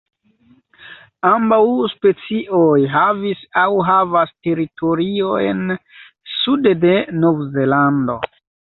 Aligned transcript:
Ambaŭ 1.31 1.59
specioj 1.91 2.71
havis 2.95 3.45
aŭ 3.67 3.67
havas 3.91 4.35
teritoriojn 4.49 5.65
sude 6.41 6.77
de 6.89 6.99
Novzelando. 7.25 8.23